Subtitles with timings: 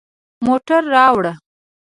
[0.45, 1.33] موټر راوړه